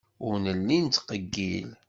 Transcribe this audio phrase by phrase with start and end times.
[0.25, 1.69] Ur nelli nettqeyyil.